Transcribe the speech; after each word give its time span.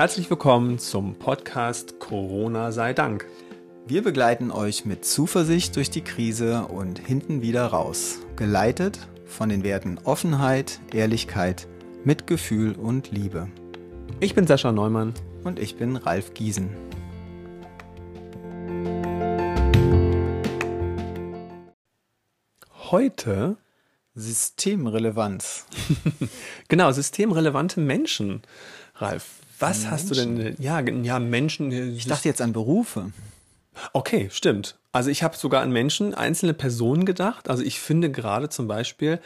Herzlich 0.00 0.30
willkommen 0.30 0.78
zum 0.78 1.14
Podcast 1.16 2.00
Corona 2.00 2.72
sei 2.72 2.94
Dank. 2.94 3.26
Wir 3.86 4.02
begleiten 4.02 4.50
euch 4.50 4.86
mit 4.86 5.04
Zuversicht 5.04 5.76
durch 5.76 5.90
die 5.90 6.00
Krise 6.00 6.62
und 6.68 6.98
hinten 6.98 7.42
wieder 7.42 7.66
raus, 7.66 8.20
geleitet 8.34 8.98
von 9.26 9.50
den 9.50 9.62
Werten 9.62 9.98
Offenheit, 10.04 10.80
Ehrlichkeit, 10.94 11.68
Mitgefühl 12.02 12.76
und 12.76 13.10
Liebe. 13.10 13.48
Ich 14.20 14.34
bin 14.34 14.46
Sascha 14.46 14.72
Neumann. 14.72 15.12
Und 15.44 15.58
ich 15.58 15.76
bin 15.76 15.96
Ralf 15.96 16.32
Giesen. 16.32 16.70
Heute 22.90 23.58
Systemrelevanz. 24.14 25.66
genau, 26.68 26.90
systemrelevante 26.90 27.80
Menschen. 27.80 28.40
Ralf, 28.94 29.40
was 29.60 29.78
Menschen. 29.78 29.90
hast 29.90 30.10
du 30.10 30.14
denn? 30.14 30.56
Ja, 30.58 30.80
ja, 30.80 31.18
Menschen. 31.18 31.70
Ich 31.72 32.06
dachte 32.06 32.28
jetzt 32.28 32.40
an 32.40 32.52
Berufe. 32.52 33.12
Okay, 33.92 34.28
stimmt. 34.32 34.78
Also 34.92 35.10
ich 35.10 35.22
habe 35.22 35.36
sogar 35.36 35.62
an 35.62 35.72
Menschen, 35.72 36.14
einzelne 36.14 36.54
Personen 36.54 37.04
gedacht. 37.04 37.48
Also 37.48 37.62
ich 37.62 37.78
finde 37.78 38.10
gerade 38.10 38.48
zum 38.48 38.66
Beispiel, 38.66 39.20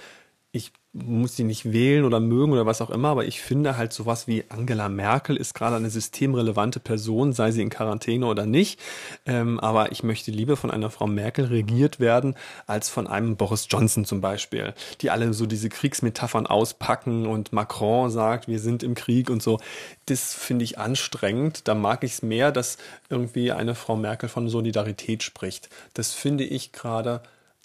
ich 0.53 0.73
muss 0.95 1.35
sie 1.35 1.43
nicht 1.43 1.73
wählen 1.73 2.05
oder 2.05 2.21
mögen 2.21 2.53
oder 2.53 2.67
was 2.67 2.81
auch 2.81 2.91
immer, 2.91 3.09
aber 3.09 3.25
ich 3.27 3.41
finde 3.41 3.77
halt 3.77 3.93
sowas 3.93 4.29
wie 4.29 4.45
Angela 4.49 4.89
Merkel 4.89 5.37
ist 5.37 5.53
gerade 5.53 5.75
eine 5.75 5.91
systemrelevante 5.91 6.79
Person, 6.79 7.33
sei 7.33 7.51
sie 7.51 7.63
in 7.63 7.69
Quarantäne 7.69 8.27
oder 8.27 8.47
nicht. 8.47 8.79
Ähm, 9.27 9.59
aber 9.59 9.91
ich 9.91 10.05
möchte 10.05 10.31
lieber 10.31 10.57
von 10.57 10.71
einer 10.71 10.91
Frau 10.91 11.09
Merkel 11.09 11.47
regiert 11.47 11.99
werden, 11.99 12.37
als 12.69 12.89
von 12.89 13.09
einem 13.09 13.37
Boris 13.37 13.67
Johnson 13.69 14.05
zum 14.05 14.21
Beispiel, 14.21 14.73
die 15.01 15.11
alle 15.11 15.35
so 15.35 15.47
diese 15.47 15.69
Kriegsmetaphern 15.69 16.47
auspacken 16.47 17.27
und 17.27 17.53
Macron 17.53 18.09
sagt, 18.11 18.47
wir 18.47 18.61
sind 18.61 18.85
im 18.85 18.95
Krieg 18.95 19.31
und 19.31 19.43
so. 19.43 19.59
Das 20.07 20.33
finde 20.33 20.65
ich 20.65 20.79
anstrengend. 20.79 21.67
Da 21.67 21.75
mag 21.75 22.05
ich 22.05 22.13
es 22.13 22.23
mehr, 22.23 22.53
dass 22.53 22.79
irgendwie 23.11 23.51
eine 23.51 23.75
Frau 23.75 23.97
Merkel 23.97 24.29
von 24.29 24.49
Solidarität 24.49 25.25
spricht. 25.25 25.69
Das 25.93 26.13
finde 26.13 26.45
ich 26.45 26.71
gerade 26.71 27.21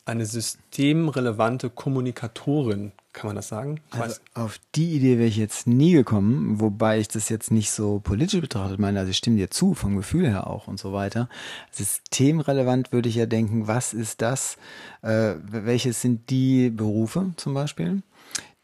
eine 0.09 0.25
systemrelevante 0.25 1.69
Kommunikatorin 1.69 2.91
kann 3.11 3.27
man 3.27 3.35
das 3.35 3.47
sagen? 3.47 3.81
Also 3.89 4.15
auf 4.35 4.59
die 4.75 4.95
Idee 4.95 5.17
wäre 5.17 5.27
ich 5.27 5.37
jetzt 5.37 5.67
nie 5.67 5.93
gekommen, 5.93 6.59
wobei 6.59 6.99
ich 6.99 7.07
das 7.07 7.27
jetzt 7.27 7.51
nicht 7.51 7.71
so 7.71 7.99
politisch 7.99 8.39
betrachtet 8.39 8.79
meine. 8.79 8.99
Also 8.99 9.09
ich 9.09 9.17
stimme 9.17 9.37
dir 9.37 9.49
zu, 9.49 9.73
vom 9.73 9.97
Gefühl 9.97 10.27
her 10.27 10.47
auch 10.47 10.67
und 10.67 10.79
so 10.79 10.93
weiter. 10.93 11.27
Systemrelevant 11.71 12.91
würde 12.91 13.09
ich 13.09 13.15
ja 13.15 13.25
denken, 13.25 13.67
was 13.67 13.93
ist 13.93 14.21
das? 14.21 14.57
Äh, 15.01 15.33
welches 15.43 16.01
sind 16.01 16.29
die 16.29 16.69
Berufe 16.69 17.31
zum 17.35 17.53
Beispiel? 17.55 18.03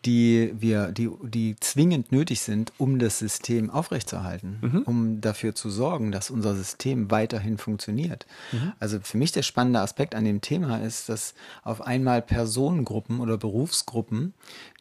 Die 0.05 0.53
wir, 0.57 0.91
die, 0.91 1.09
die 1.23 1.55
zwingend 1.59 2.11
nötig 2.11 2.41
sind, 2.41 2.71
um 2.77 2.99
das 2.99 3.19
System 3.19 3.69
aufrechtzuerhalten, 3.69 4.59
mhm. 4.61 4.81
um 4.83 5.21
dafür 5.21 5.55
zu 5.55 5.69
sorgen, 5.69 6.11
dass 6.11 6.29
unser 6.29 6.55
System 6.55 7.09
weiterhin 7.09 7.57
funktioniert. 7.57 8.27
Mhm. 8.51 8.73
Also 8.79 8.99
für 9.01 9.17
mich 9.17 9.31
der 9.31 9.41
spannende 9.41 9.79
Aspekt 9.79 10.13
an 10.13 10.23
dem 10.23 10.41
Thema 10.41 10.77
ist, 10.77 11.09
dass 11.09 11.33
auf 11.63 11.81
einmal 11.81 12.21
Personengruppen 12.21 13.19
oder 13.19 13.37
Berufsgruppen, 13.37 14.33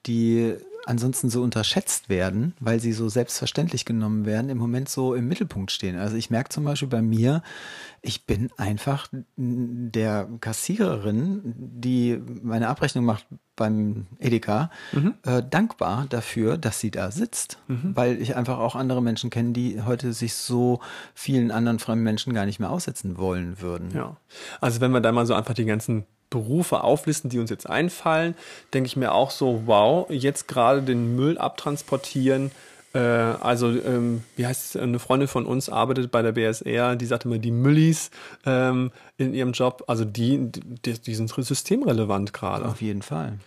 die 0.07 0.55
ansonsten 0.87 1.31
so 1.31 1.43
unterschätzt 1.43 2.09
werden, 2.09 2.55
weil 2.61 2.81
sie 2.81 2.93
so 2.93 3.09
selbstverständlich 3.09 3.85
genommen 3.85 4.27
werden, 4.27 4.51
im 4.51 4.59
Moment 4.59 4.89
so 4.89 5.15
im 5.15 5.29
Mittelpunkt 5.29 5.71
stehen. 5.71 5.97
Also 5.97 6.17
ich 6.17 6.31
merke 6.31 6.51
zum 6.51 6.65
Beispiel 6.65 6.89
bei 6.89 7.03
mir, 7.03 7.43
ich 8.03 8.27
bin 8.27 8.51
einfach 8.57 9.09
der 9.37 10.29
Kassiererin, 10.41 11.55
die 11.57 12.21
meine 12.43 12.69
Abrechnung 12.69 13.05
macht 13.05 13.27
beim 13.57 14.07
Edeka, 14.19 14.71
mhm. 14.93 15.15
äh, 15.23 15.43
dankbar 15.49 16.07
dafür, 16.09 16.59
dass 16.59 16.81
sie 16.81 16.91
da 16.91 17.11
sitzt. 17.11 17.59
Mhm. 17.69 17.93
Weil 17.95 18.21
ich 18.21 18.37
einfach 18.37 18.59
auch 18.59 18.75
andere 18.75 19.03
Menschen 19.03 19.31
kenne, 19.31 19.53
die 19.53 19.83
heute 19.83 20.13
sich 20.13 20.35
so 20.35 20.81
vielen 21.15 21.51
anderen 21.51 21.79
fremden 21.79 22.05
Menschen 22.05 22.35
gar 22.35 22.47
nicht 22.47 22.59
mehr 22.59 22.71
aussetzen 22.71 23.17
wollen 23.17 23.61
würden. 23.61 23.91
Ja. 23.95 24.17
Also 24.61 24.81
wenn 24.81 24.91
wir 24.91 25.01
da 25.01 25.13
mal 25.13 25.27
so 25.27 25.35
einfach 25.35 25.55
die 25.55 25.65
ganzen 25.65 26.05
Berufe 26.35 26.83
auflisten, 26.83 27.31
die 27.31 27.39
uns 27.39 27.49
jetzt 27.49 27.71
einfallen, 27.71 28.35
denke 28.73 28.89
ich 28.89 28.97
mir 28.97 29.13
auch 29.13 29.31
so, 29.31 29.63
wow, 29.67 30.11
jetzt 30.11 30.49
gerade 30.49 30.83
den 30.83 31.15
Müll 31.15 31.39
abtransportieren. 31.39 32.51
Äh, 32.93 32.99
also, 32.99 33.69
ähm, 33.69 34.25
wie 34.35 34.47
heißt 34.47 34.75
es, 34.75 34.81
eine 34.81 34.99
Freundin 34.99 35.29
von 35.29 35.47
uns 35.47 35.69
arbeitet 35.69 36.11
bei 36.11 36.23
der 36.23 36.33
BSR, 36.33 36.97
die 36.97 37.07
sagt 37.07 37.25
immer, 37.25 37.39
die 37.39 37.53
Müllis 37.53 38.11
ähm, 38.45 38.91
in 39.17 39.33
ihrem 39.33 39.53
Job, 39.53 39.85
also 39.87 40.05
die, 40.05 40.51
die, 40.51 41.01
die 41.01 41.15
sind 41.15 41.31
systemrelevant 41.31 42.33
gerade. 42.33 42.67
Auf 42.67 42.83
jeden 42.83 43.03
Fall. 43.03 43.39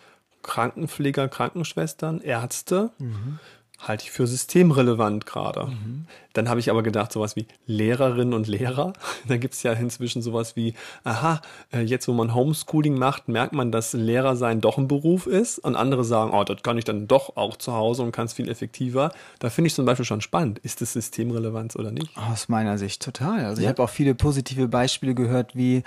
Krankenpfleger, 0.44 1.28
Krankenschwestern, 1.28 2.22
Ärzte. 2.22 2.92
Mhm 3.00 3.40
halte 3.80 4.06
ich 4.06 4.12
für 4.12 4.28
systemrelevant 4.28 5.26
gerade. 5.26 5.68
Mhm. 5.68 6.08
Dann 6.38 6.50
habe 6.50 6.60
ich 6.60 6.70
aber 6.70 6.84
gedacht, 6.84 7.12
sowas 7.12 7.36
wie 7.36 7.48
Lehrerinnen 7.66 8.34
und 8.34 8.48
Lehrer. 8.48 8.94
Da 9.28 9.36
gibt 9.38 9.56
es 9.56 9.64
ja 9.64 9.74
inzwischen 9.74 10.22
sowas 10.22 10.56
wie, 10.56 10.74
aha, 11.04 11.42
äh, 11.74 11.82
jetzt 11.82 12.08
wo 12.08 12.14
man 12.14 12.34
Homeschooling 12.34 12.98
macht, 12.98 13.28
merkt 13.28 13.52
man, 13.52 13.72
dass 13.72 13.94
Lehrer 13.94 14.36
sein 14.36 14.62
doch 14.62 14.78
ein 14.78 14.88
Beruf 14.88 15.28
ist. 15.28 15.60
Und 15.60 15.76
andere 15.76 16.04
sagen, 16.04 16.32
oh, 16.34 16.44
das 16.44 16.62
kann 16.64 16.78
ich 16.78 16.86
dann 16.86 17.08
doch 17.08 17.36
auch 17.36 17.58
zu 17.58 17.74
Hause 17.74 18.04
und 18.04 18.12
kann 18.12 18.26
es 18.26 18.34
viel 18.34 18.50
effektiver. 18.50 19.12
Da 19.40 19.50
finde 19.50 19.68
ich 19.68 19.76
zum 19.76 19.86
Beispiel 19.86 20.06
schon 20.06 20.22
spannend. 20.22 20.60
Ist 20.60 20.82
das 20.82 20.94
Systemrelevanz 20.94 21.76
oder 21.76 21.92
nicht? 21.92 22.10
Aus 22.16 22.48
meiner 22.48 22.78
Sicht 22.78 23.02
total. 23.02 23.46
Also 23.46 23.62
ja. 23.62 23.68
ich 23.68 23.70
habe 23.70 23.84
auch 23.84 23.90
viele 23.90 24.16
positive 24.16 24.68
Beispiele 24.68 25.14
gehört, 25.14 25.56
wie 25.56 25.78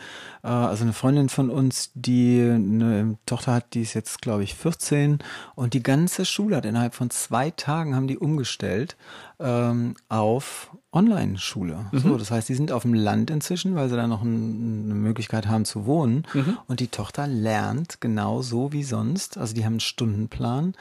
äh, 0.42 0.48
also 0.48 0.84
eine 0.84 0.92
Freundin 0.92 1.28
von 1.28 1.48
uns, 1.50 1.90
die 1.94 2.40
eine 2.42 3.16
Tochter 3.24 3.54
hat, 3.54 3.74
die 3.74 3.82
ist 3.82 3.94
jetzt, 3.94 4.20
glaube 4.20 4.42
ich, 4.42 4.54
14 4.54 5.18
und 5.54 5.72
die 5.74 5.82
ganze 5.82 6.24
Schule 6.24 6.56
hat 6.56 6.66
innerhalb 6.66 6.94
von 6.94 7.10
zwei 7.10 7.50
Tagen 7.50 7.70
Tagen 7.70 7.94
haben 7.94 8.08
die 8.08 8.18
umgestellt 8.18 8.96
ähm, 9.38 9.94
auf 10.08 10.39
Online-Schule. 10.92 11.86
Mhm. 11.92 11.98
So, 11.98 12.16
das 12.16 12.30
heißt, 12.30 12.48
die 12.48 12.54
sind 12.54 12.72
auf 12.72 12.82
dem 12.82 12.94
Land 12.94 13.30
inzwischen, 13.30 13.76
weil 13.76 13.88
sie 13.88 13.96
da 13.96 14.06
noch 14.06 14.22
ein, 14.22 14.84
eine 14.86 14.94
Möglichkeit 14.94 15.46
haben 15.46 15.64
zu 15.64 15.86
wohnen. 15.86 16.26
Mhm. 16.34 16.58
Und 16.66 16.80
die 16.80 16.88
Tochter 16.88 17.26
lernt 17.26 18.00
genau 18.00 18.42
so 18.42 18.72
wie 18.72 18.82
sonst. 18.82 19.38
Also 19.38 19.54
die 19.54 19.64
haben 19.64 19.74
einen 19.74 19.80
Stundenplan, 19.80 20.74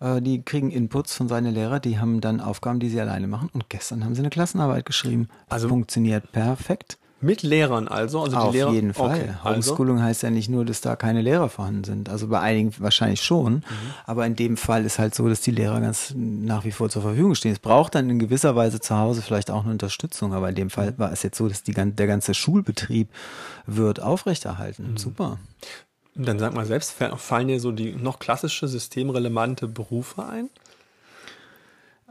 äh, 0.00 0.22
die 0.22 0.42
kriegen 0.42 0.70
Inputs 0.70 1.14
von 1.14 1.28
seinen 1.28 1.52
Lehrern, 1.52 1.82
die 1.82 1.98
haben 1.98 2.20
dann 2.20 2.40
Aufgaben, 2.40 2.80
die 2.80 2.88
sie 2.88 3.00
alleine 3.00 3.26
machen. 3.26 3.50
Und 3.52 3.68
gestern 3.68 4.04
haben 4.04 4.14
sie 4.14 4.20
eine 4.20 4.30
Klassenarbeit 4.30 4.86
geschrieben. 4.86 5.28
Also 5.48 5.68
funktioniert 5.68 6.30
perfekt. 6.32 6.98
Mit 7.20 7.42
Lehrern 7.42 7.88
also? 7.88 8.22
also 8.22 8.36
Auf 8.36 8.52
Lehrer, 8.52 8.72
jeden 8.72 8.92
Fall. 8.92 9.20
Okay, 9.20 9.30
also. 9.42 9.70
Homeschooling 9.70 10.02
heißt 10.02 10.22
ja 10.22 10.30
nicht 10.30 10.50
nur, 10.50 10.66
dass 10.66 10.82
da 10.82 10.96
keine 10.96 11.22
Lehrer 11.22 11.48
vorhanden 11.48 11.84
sind. 11.84 12.08
Also 12.10 12.28
bei 12.28 12.40
einigen 12.40 12.74
wahrscheinlich 12.78 13.22
schon. 13.22 13.54
Mhm. 13.54 13.62
Aber 14.04 14.26
in 14.26 14.36
dem 14.36 14.58
Fall 14.58 14.84
ist 14.84 14.98
halt 14.98 15.14
so, 15.14 15.26
dass 15.28 15.40
die 15.40 15.50
Lehrer 15.50 15.80
ganz 15.80 16.12
nach 16.14 16.64
wie 16.64 16.72
vor 16.72 16.90
zur 16.90 17.02
Verfügung 17.02 17.34
stehen. 17.34 17.52
Es 17.52 17.58
braucht 17.58 17.94
dann 17.94 18.10
in 18.10 18.18
gewisser 18.18 18.54
Weise 18.54 18.80
zu 18.80 18.96
Hause 18.96 19.22
vielleicht 19.22 19.50
auch 19.50 19.62
eine 19.62 19.72
Unterstützung. 19.72 20.34
Aber 20.34 20.50
in 20.50 20.54
dem 20.54 20.68
Fall 20.68 20.92
war 20.98 21.10
es 21.10 21.22
jetzt 21.22 21.38
so, 21.38 21.48
dass 21.48 21.62
die, 21.62 21.72
der 21.72 22.06
ganze 22.06 22.34
Schulbetrieb 22.34 23.08
wird 23.64 24.02
aufrechterhalten. 24.02 24.92
Mhm. 24.92 24.96
Super. 24.98 25.38
Dann 26.14 26.38
sag 26.38 26.54
mal 26.54 26.66
selbst, 26.66 26.92
fallen 26.92 27.48
dir 27.48 27.60
so 27.60 27.72
die 27.72 27.92
noch 27.94 28.18
klassische 28.18 28.68
systemrelevante 28.68 29.68
Berufe 29.68 30.24
ein? 30.24 30.48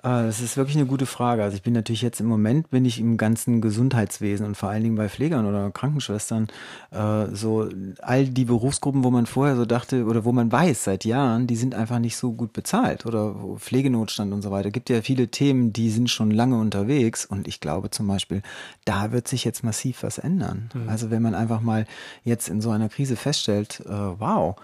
Ah, 0.05 0.21
das 0.21 0.39
ist 0.39 0.55
wirklich 0.55 0.77
eine 0.77 0.85
gute 0.85 1.07
Frage. 1.07 1.41
Also 1.41 1.57
ich 1.57 1.63
bin 1.63 1.73
natürlich 1.73 2.03
jetzt 2.03 2.19
im 2.19 2.27
Moment 2.27 2.69
bin 2.69 2.85
ich 2.85 2.99
im 2.99 3.17
ganzen 3.17 3.59
Gesundheitswesen 3.59 4.45
und 4.45 4.55
vor 4.55 4.69
allen 4.69 4.83
Dingen 4.83 4.95
bei 4.95 5.09
Pflegern 5.09 5.47
oder 5.47 5.71
Krankenschwestern 5.71 6.45
äh, 6.91 7.25
so 7.33 7.67
all 8.03 8.27
die 8.27 8.45
Berufsgruppen, 8.45 9.03
wo 9.03 9.09
man 9.09 9.25
vorher 9.25 9.55
so 9.55 9.65
dachte 9.65 10.05
oder 10.05 10.23
wo 10.23 10.31
man 10.31 10.51
weiß 10.51 10.83
seit 10.83 11.05
Jahren, 11.05 11.47
die 11.47 11.55
sind 11.55 11.73
einfach 11.73 11.97
nicht 11.97 12.17
so 12.17 12.33
gut 12.33 12.53
bezahlt 12.53 13.07
oder 13.07 13.33
Pflegenotstand 13.57 14.31
und 14.31 14.43
so 14.43 14.51
weiter. 14.51 14.69
Gibt 14.69 14.91
ja 14.91 15.01
viele 15.01 15.29
Themen, 15.29 15.73
die 15.73 15.89
sind 15.89 16.11
schon 16.11 16.29
lange 16.29 16.59
unterwegs 16.59 17.25
und 17.25 17.47
ich 17.47 17.59
glaube 17.59 17.89
zum 17.89 18.07
Beispiel, 18.07 18.43
da 18.85 19.11
wird 19.11 19.27
sich 19.27 19.43
jetzt 19.43 19.63
massiv 19.63 20.03
was 20.03 20.19
ändern. 20.19 20.69
Mhm. 20.75 20.87
Also 20.87 21.09
wenn 21.09 21.23
man 21.23 21.33
einfach 21.33 21.61
mal 21.61 21.87
jetzt 22.23 22.47
in 22.47 22.61
so 22.61 22.69
einer 22.69 22.89
Krise 22.89 23.15
feststellt, 23.15 23.81
äh, 23.87 23.89
wow, 23.89 24.55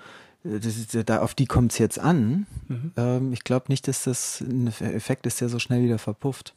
ist, 0.43 0.97
da, 1.09 1.21
auf 1.21 1.35
die 1.35 1.45
kommt 1.45 1.71
es 1.71 1.77
jetzt 1.77 1.99
an. 1.99 2.47
Mhm. 2.67 2.91
Ähm, 2.97 3.33
ich 3.33 3.43
glaube 3.43 3.65
nicht, 3.69 3.87
dass 3.87 4.03
das 4.03 4.41
ein 4.41 4.67
Effekt 4.67 5.25
ist, 5.25 5.41
der 5.41 5.49
so 5.49 5.59
schnell 5.59 5.83
wieder 5.83 5.99
verpufft. 5.99 6.53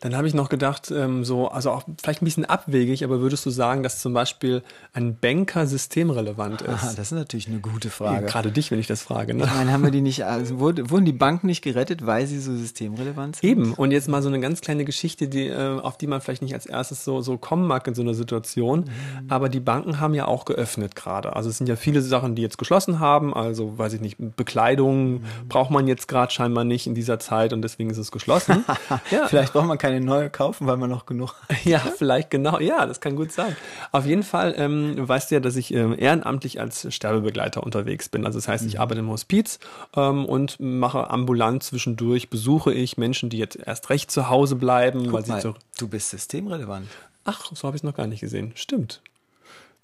Dann 0.00 0.16
habe 0.16 0.28
ich 0.28 0.34
noch 0.34 0.48
gedacht, 0.48 0.92
ähm, 0.92 1.24
so, 1.24 1.48
also 1.48 1.72
auch 1.72 1.82
vielleicht 2.00 2.22
ein 2.22 2.24
bisschen 2.24 2.44
abwegig, 2.44 3.02
aber 3.02 3.20
würdest 3.20 3.44
du 3.46 3.50
sagen, 3.50 3.82
dass 3.82 3.98
zum 3.98 4.12
Beispiel 4.12 4.62
ein 4.92 5.16
Banker 5.16 5.66
systemrelevant 5.66 6.62
ist? 6.62 6.68
Aha, 6.68 6.92
das 6.96 7.08
ist 7.08 7.12
natürlich 7.12 7.48
eine 7.48 7.58
gute 7.58 7.90
Frage. 7.90 8.24
Ja, 8.24 8.30
gerade 8.30 8.52
dich, 8.52 8.70
wenn 8.70 8.78
ich 8.78 8.86
das 8.86 9.02
frage. 9.02 9.34
Ne? 9.34 9.44
Ich 9.44 9.54
meine, 9.54 9.72
haben 9.72 9.82
wir 9.82 9.90
die 9.90 10.00
nicht, 10.00 10.24
also 10.24 10.60
wurden 10.60 11.04
die 11.04 11.12
Banken 11.12 11.48
nicht 11.48 11.62
gerettet, 11.62 12.06
weil 12.06 12.28
sie 12.28 12.38
so 12.38 12.54
systemrelevant 12.56 13.36
sind? 13.36 13.50
Eben. 13.50 13.74
Und 13.74 13.90
jetzt 13.90 14.08
mal 14.08 14.22
so 14.22 14.28
eine 14.28 14.38
ganz 14.38 14.60
kleine 14.60 14.84
Geschichte, 14.84 15.26
die, 15.26 15.48
äh, 15.48 15.80
auf 15.80 15.98
die 15.98 16.06
man 16.06 16.20
vielleicht 16.20 16.42
nicht 16.42 16.54
als 16.54 16.66
erstes 16.66 17.04
so, 17.04 17.20
so 17.20 17.36
kommen 17.36 17.66
mag 17.66 17.86
in 17.88 17.96
so 17.96 18.02
einer 18.02 18.14
Situation. 18.14 18.80
Mhm. 18.80 19.30
Aber 19.30 19.48
die 19.48 19.60
Banken 19.60 19.98
haben 19.98 20.14
ja 20.14 20.26
auch 20.26 20.44
geöffnet 20.44 20.94
gerade. 20.94 21.34
Also 21.34 21.50
es 21.50 21.58
sind 21.58 21.68
ja 21.68 21.74
viele 21.74 22.02
Sachen, 22.02 22.36
die 22.36 22.42
jetzt 22.42 22.58
geschlossen 22.58 23.00
haben. 23.00 23.34
Also, 23.34 23.78
weiß 23.78 23.94
ich 23.94 24.00
nicht, 24.00 24.16
Bekleidung 24.36 25.14
mhm. 25.14 25.22
braucht 25.48 25.72
man 25.72 25.88
jetzt 25.88 26.06
gerade 26.06 26.32
scheinbar 26.32 26.62
nicht 26.62 26.86
in 26.86 26.94
dieser 26.94 27.18
Zeit 27.18 27.52
und 27.52 27.62
deswegen 27.62 27.90
ist 27.90 27.98
es 27.98 28.12
geschlossen. 28.12 28.64
ja. 29.10 29.26
Vielleicht 29.26 29.52
braucht 29.52 29.66
man 29.66 29.78
keine 29.78 29.87
keine 29.88 30.04
neue 30.04 30.30
kaufen, 30.30 30.66
weil 30.66 30.76
man 30.76 30.90
noch 30.90 31.06
genug 31.06 31.34
hat. 31.48 31.64
Ja, 31.64 31.78
vielleicht 31.78 32.30
genau. 32.30 32.60
Ja, 32.60 32.86
das 32.86 33.00
kann 33.00 33.16
gut 33.16 33.32
sein. 33.32 33.56
Auf 33.92 34.06
jeden 34.06 34.22
Fall 34.22 34.54
ähm, 34.56 34.96
weißt 34.96 35.30
du 35.30 35.36
ja, 35.36 35.40
dass 35.40 35.56
ich 35.56 35.72
ähm, 35.72 35.94
ehrenamtlich 35.98 36.60
als 36.60 36.92
Sterbebegleiter 36.94 37.62
unterwegs 37.62 38.08
bin. 38.08 38.26
Also 38.26 38.38
das 38.38 38.48
heißt, 38.48 38.66
ich 38.66 38.74
mhm. 38.74 38.80
arbeite 38.80 39.00
im 39.00 39.10
Hospiz 39.10 39.58
ähm, 39.96 40.26
und 40.26 40.60
mache 40.60 41.10
ambulant 41.10 41.62
zwischendurch, 41.62 42.30
besuche 42.30 42.72
ich 42.72 42.96
Menschen, 42.96 43.30
die 43.30 43.38
jetzt 43.38 43.56
erst 43.56 43.90
recht 43.90 44.10
zu 44.10 44.28
Hause 44.28 44.56
bleiben. 44.56 45.04
Guck 45.04 45.12
weil 45.12 45.22
mal, 45.26 45.40
sie 45.40 45.54
du 45.78 45.88
bist 45.88 46.10
systemrelevant. 46.10 46.88
Ach, 47.24 47.50
so 47.54 47.66
habe 47.66 47.76
ich 47.76 47.80
es 47.80 47.84
noch 47.84 47.94
gar 47.94 48.06
nicht 48.06 48.20
gesehen. 48.20 48.52
Stimmt. 48.54 49.02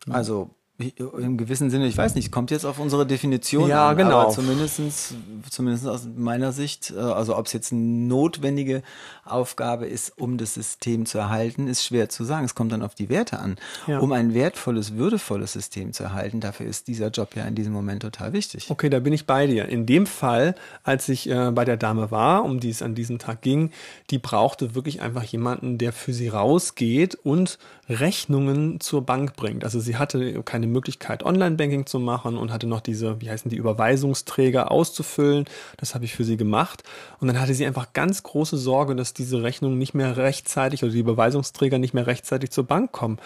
Also 0.09 0.51
im 0.77 1.37
gewissen 1.37 1.71
Sinne, 1.71 1.87
ich 1.87 1.97
weiß 1.97 2.17
nicht, 2.17 2.33
kommt 2.33 2.51
jetzt 2.51 2.65
auf 2.65 2.81
unsere 2.81 3.07
Definition 3.07 3.69
ja, 3.69 3.91
an, 3.91 3.97
genau. 3.97 4.19
aber 4.23 4.31
zumindestens, 4.31 5.15
zumindest 5.49 5.87
aus 5.87 6.09
meiner 6.17 6.51
Sicht, 6.51 6.93
äh, 6.97 6.99
also 6.99 7.37
ob 7.37 7.47
es 7.47 7.53
jetzt 7.53 7.73
eine 7.73 7.81
notwendige 7.81 8.83
Aufgabe 9.25 9.87
ist, 9.87 10.19
um 10.19 10.37
das 10.37 10.55
System 10.55 11.07
zu 11.07 11.19
erhalten, 11.19 11.69
ist 11.69 11.85
schwer 11.85 12.09
zu 12.09 12.25
sagen. 12.25 12.45
Es 12.45 12.57
kommt 12.57 12.73
dann 12.73 12.83
auf 12.83 12.97
die 12.97 13.09
Werte 13.09 13.39
an. 13.39 13.55
Ja. 13.87 14.01
Um 14.01 14.11
ein 14.11 14.35
wertvolles, 14.35 14.97
würdevolles 14.97 15.53
System 15.53 15.93
zu 15.93 16.03
erhalten, 16.03 16.41
dafür 16.41 16.67
ist 16.67 16.89
dieser 16.89 17.11
Job 17.11 17.37
ja 17.37 17.45
in 17.45 17.55
diesem 17.55 17.73
Moment 17.73 18.03
total 18.03 18.33
wichtig. 18.33 18.69
Okay, 18.69 18.91
da 18.91 18.99
bin 18.99 19.13
ich 19.13 19.27
bei 19.27 19.47
dir. 19.47 19.69
In 19.69 19.87
dem 19.87 20.07
Fall, 20.07 20.57
als 20.83 21.09
ich 21.09 21.31
äh, 21.31 21.53
bei 21.53 21.65
der 21.65 21.77
Dame 21.77 22.11
war, 22.11 22.45
um 22.45 22.59
die 22.59 22.71
es 22.71 22.83
an 22.83 22.97
diesem 22.97 23.21
Tag 23.21 23.43
ging, 23.43 23.71
die 24.11 24.19
brauchte 24.19 24.75
wirklich 24.75 25.03
einfach 25.03 25.23
jemanden, 25.23 25.79
der 25.79 25.93
für 25.93 26.13
sie 26.13 26.29
rausgeht 26.29 27.15
und 27.15 27.59
Rechnungen 27.89 28.81
zur 28.81 29.03
Bank 29.03 29.37
bringt. 29.37 29.63
Also 29.63 29.79
sie 29.79 29.97
hatte 29.97 30.43
keine 30.43 30.64
eine 30.65 30.73
Möglichkeit, 30.73 31.23
Online-Banking 31.23 31.87
zu 31.87 31.99
machen 31.99 32.37
und 32.37 32.53
hatte 32.53 32.67
noch 32.67 32.81
diese, 32.81 33.21
wie 33.21 33.31
heißen 33.31 33.51
die, 33.51 33.57
Überweisungsträger 33.57 34.71
auszufüllen. 34.71 35.45
Das 35.77 35.95
habe 35.95 36.05
ich 36.05 36.15
für 36.15 36.25
sie 36.25 36.37
gemacht. 36.37 36.83
Und 37.21 37.29
dann 37.29 37.41
hatte 37.41 37.55
sie 37.55 37.67
einfach 37.67 37.93
ganz 37.93 38.23
große 38.23 38.57
Sorge, 38.57 38.97
dass 38.97 39.15
diese 39.15 39.43
Rechnungen 39.43 39.79
nicht 39.79 39.95
mehr 39.95 40.17
rechtzeitig 40.17 40.83
oder 40.83 40.93
die 40.93 41.01
Überweisungsträger 41.01 41.79
nicht 41.79 41.95
mehr 41.95 42.07
rechtzeitig 42.07 42.51
zur 42.51 42.65
Bank 42.65 42.93
kommen. 42.93 43.19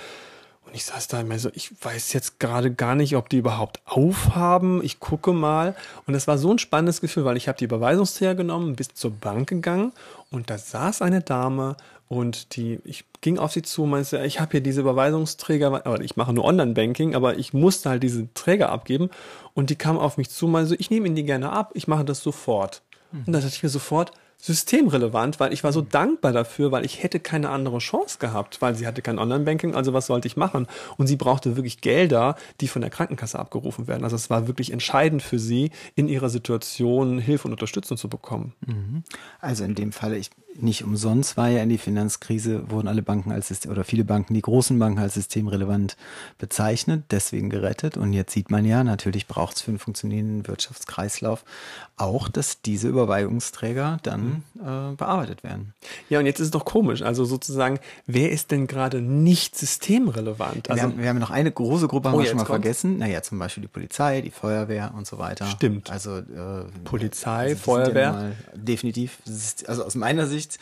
Und 0.67 0.75
ich 0.75 0.85
saß 0.85 1.09
da 1.09 1.21
immer 1.21 1.39
so, 1.39 1.49
ich 1.55 1.73
weiß 1.83 2.13
jetzt 2.13 2.41
gerade 2.41 2.71
gar 2.71 2.95
nicht, 2.95 3.17
ob 3.17 3.31
die 3.31 3.39
überhaupt 3.39 3.81
aufhaben. 3.87 4.85
Ich 4.85 5.01
gucke 5.01 5.33
mal. 5.33 5.75
Und 6.07 6.13
das 6.13 6.27
war 6.27 6.37
so 6.37 6.53
ein 6.53 6.59
spannendes 6.59 7.01
Gefühl, 7.01 7.25
weil 7.25 7.39
ich 7.39 7.49
habe 7.49 7.57
die 7.57 7.65
Überweisungsträger 7.65 8.35
genommen, 8.35 8.77
bis 8.77 8.89
zur 8.89 9.13
Bank 9.13 9.49
gegangen 9.49 9.93
und 10.31 10.51
da 10.51 10.59
saß 10.59 11.03
eine 11.03 11.23
Dame 11.23 11.77
und 12.09 12.57
die, 12.57 12.81
ich 12.85 13.05
ging 13.21 13.39
auf 13.39 13.53
sie 13.53 13.63
zu, 13.63 13.85
meinte, 13.85 14.25
ich 14.25 14.41
habe 14.41 14.53
hier 14.53 14.61
diese 14.63 14.81
Überweisungsträger, 14.81 15.67
aber 15.67 16.01
ich 16.01 16.17
mache 16.17 16.33
nur 16.33 16.45
Online-Banking, 16.45 17.15
aber 17.15 17.39
ich 17.39 17.53
musste 17.53 17.91
halt 17.91 18.03
diese 18.03 18.33
Träger 18.33 18.71
abgeben. 18.71 19.11
Und 19.55 19.71
die 19.71 19.77
kam 19.77 19.99
auf 19.99 20.17
mich 20.17 20.31
zu, 20.31 20.49
meinte, 20.49 20.75
ich 20.77 20.91
nehme 20.91 21.07
ihnen 21.07 21.17
die 21.17 21.25
gerne 21.25 21.51
ab, 21.53 21.73
ich 21.75 21.87
mache 21.87 22.05
das 22.05 22.23
sofort. 22.23 22.83
Mhm. 23.13 23.25
Und 23.27 23.33
da 23.35 23.41
dachte 23.41 23.55
ich 23.55 23.63
mir 23.63 23.69
sofort, 23.69 24.13
systemrelevant, 24.41 25.41
weil 25.41 25.53
ich 25.53 25.65
war 25.65 25.73
so 25.73 25.83
dankbar 25.83 26.33
dafür, 26.33 26.71
weil 26.71 26.85
ich 26.85 27.03
hätte 27.03 27.19
keine 27.19 27.51
andere 27.51 27.79
Chance 27.79 28.19
gehabt, 28.21 28.63
weil 28.63 28.75
sie 28.77 28.87
hatte 28.87 29.03
kein 29.03 29.19
Online-Banking, 29.19 29.75
also 29.75 29.93
was 29.93 30.07
sollte 30.07 30.29
ich 30.29 30.37
machen? 30.37 30.69
Und 30.97 31.09
sie 31.09 31.17
brauchte 31.17 31.57
wirklich 31.57 31.81
Gelder, 31.81 32.37
die 32.61 32.69
von 32.69 32.81
der 32.81 32.91
Krankenkasse 32.91 33.39
abgerufen 33.39 33.89
werden. 33.89 34.05
Also 34.05 34.15
es 34.15 34.31
war 34.31 34.47
wirklich 34.47 34.73
entscheidend 34.73 35.23
für 35.23 35.41
sie, 35.41 35.73
in 35.97 36.09
ihrer 36.09 36.29
Situation 36.29 37.19
Hilfe 37.19 37.49
und 37.49 37.53
Unterstützung 37.53 37.97
zu 37.97 38.09
bekommen. 38.09 38.55
Mhm. 38.65 39.03
Also 39.41 39.65
in 39.65 39.75
dem 39.75 39.91
Falle, 39.91 40.17
ich 40.17 40.31
nicht 40.57 40.83
umsonst 40.83 41.37
war 41.37 41.49
ja 41.49 41.63
in 41.63 41.69
die 41.69 41.79
Finanzkrise, 41.79 42.71
wurden 42.71 42.89
alle 42.89 43.03
Banken 43.03 43.31
als 43.33 43.49
System, 43.49 43.71
oder 43.71 43.85
viele 43.85 44.05
Banken, 44.05 44.35
die 44.35 44.43
großen 44.43 44.79
Banken 44.79 44.99
als 44.99 45.15
systemrelevant 45.15 45.97
bezeichnet, 46.39 47.05
deswegen 47.11 47.49
gerettet. 47.49 47.97
Und 47.97 48.13
jetzt 48.13 48.33
sieht 48.33 48.51
man 48.51 48.65
ja, 48.65 48.83
natürlich 48.83 49.27
braucht 49.27 49.57
es 49.57 49.63
für 49.63 49.71
einen 49.71 49.79
funktionierenden 49.79 50.49
Wirtschaftskreislauf 50.49 51.45
auch, 51.97 52.29
dass 52.29 52.63
diese 52.63 52.89
Überweisungsträger 52.89 53.99
dann 54.03 54.43
mhm. 54.55 54.61
äh, 54.61 54.95
bearbeitet 54.97 55.45
werden. 55.45 55.75
Ja, 56.09 56.19
und 56.19 56.27
jetzt 56.27 56.41
ist 56.41 56.47
es 56.47 56.51
doch 56.53 56.65
komisch. 56.65 57.03
Also 57.03 57.25
sozusagen, 57.25 57.79
wer 58.07 58.31
ist 58.31 58.51
denn 58.51 58.67
gerade 58.67 59.01
nicht 59.01 59.57
systemrelevant? 59.57 60.71
Also, 60.71 60.77
wir, 60.77 60.83
haben, 60.83 60.99
wir 60.99 61.09
haben 61.09 61.19
noch 61.19 61.31
eine 61.31 61.53
große 61.53 61.89
Gruppe, 61.89 62.09
haben 62.09 62.17
oh, 62.17 62.21
wir 62.21 62.27
schon 62.27 62.37
mal 62.37 62.45
kommt. 62.45 62.63
vergessen. 62.63 62.99
Naja, 62.99 63.23
zum 63.23 63.39
Beispiel 63.39 63.63
die 63.63 63.69
Polizei, 63.69 64.21
die 64.21 64.31
Feuerwehr 64.31 64.93
und 64.97 65.07
so 65.07 65.19
weiter. 65.19 65.47
Stimmt. 65.47 65.91
Also 65.91 66.19
äh, 66.19 66.65
Polizei, 66.85 67.51
also 67.51 67.57
Feuerwehr. 67.57 68.03
Ja 68.03 68.29
definitiv, 68.69 69.19
also 69.67 69.85
aus 69.85 69.95
meiner 69.95 70.27
Sicht 70.27 70.38
Sicht 70.39 70.59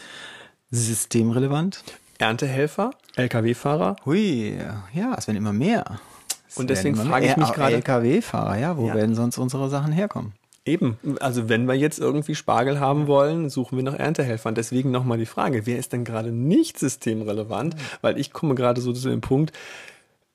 systemrelevant. 0.71 1.85
Erntehelfer, 2.19 2.93
Lkw-Fahrer. 3.17 3.97
Hui, 4.07 4.57
ja, 4.95 5.15
es 5.19 5.27
werden 5.27 5.37
immer 5.37 5.53
mehr. 5.53 6.01
Es 6.49 6.57
Und 6.57 6.71
deswegen 6.71 6.97
frage 6.97 7.27
ich 7.27 7.37
mich 7.37 7.53
gerade. 7.53 7.77
Lkw-Fahrer, 7.77 8.59
ja, 8.59 8.79
wo 8.79 8.89
ja. 8.89 8.95
werden 8.95 9.15
sonst 9.15 9.37
unsere 9.37 9.69
Sachen 9.69 9.93
herkommen? 9.93 10.33
Eben, 10.65 10.97
also 11.21 11.49
wenn 11.49 11.69
wir 11.69 11.75
jetzt 11.75 12.01
irgendwie 12.01 12.35
Spargel 12.35 12.81
haben 12.81 13.07
wollen, 13.07 13.51
suchen 13.51 13.77
wir 13.77 13.85
nach 13.85 13.99
Erntehelfern. 13.99 14.55
Deswegen 14.55 14.91
nochmal 14.91 15.19
die 15.19 15.27
Frage, 15.27 15.67
wer 15.67 15.79
ist 15.79 15.93
denn 15.93 16.05
gerade 16.05 16.33
nicht 16.33 16.79
systemrelevant? 16.79 17.77
Weil 18.01 18.19
ich 18.19 18.33
komme 18.33 18.55
gerade 18.55 18.81
so 18.81 18.93
zu 18.93 19.11
dem 19.11 19.21
Punkt, 19.21 19.53